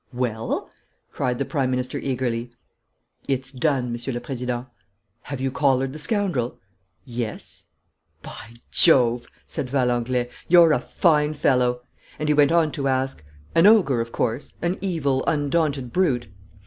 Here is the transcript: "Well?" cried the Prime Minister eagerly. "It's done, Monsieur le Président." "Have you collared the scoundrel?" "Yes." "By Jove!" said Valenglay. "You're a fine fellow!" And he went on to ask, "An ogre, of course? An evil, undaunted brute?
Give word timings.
"Well?" 0.13 0.71
cried 1.11 1.37
the 1.37 1.45
Prime 1.45 1.69
Minister 1.69 1.99
eagerly. 1.99 2.49
"It's 3.27 3.51
done, 3.51 3.91
Monsieur 3.91 4.11
le 4.11 4.19
Président." 4.19 4.65
"Have 5.21 5.39
you 5.39 5.51
collared 5.51 5.93
the 5.93 5.99
scoundrel?" 5.99 6.57
"Yes." 7.05 7.69
"By 8.23 8.55
Jove!" 8.71 9.27
said 9.45 9.69
Valenglay. 9.69 10.27
"You're 10.47 10.73
a 10.73 10.79
fine 10.79 11.35
fellow!" 11.35 11.83
And 12.17 12.29
he 12.29 12.33
went 12.33 12.51
on 12.51 12.71
to 12.71 12.87
ask, 12.87 13.23
"An 13.53 13.67
ogre, 13.67 14.01
of 14.01 14.11
course? 14.11 14.55
An 14.59 14.79
evil, 14.81 15.23
undaunted 15.27 15.93
brute? 15.93 16.29